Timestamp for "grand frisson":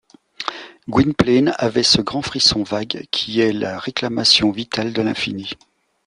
2.01-2.63